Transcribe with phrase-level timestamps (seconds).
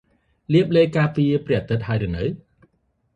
[0.53, 2.23] លាបឡេការពារព្រះអាទិត្យហើយនៅ?